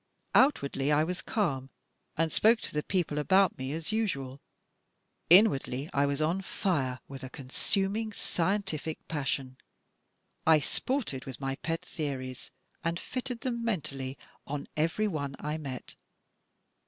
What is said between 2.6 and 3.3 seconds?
to the people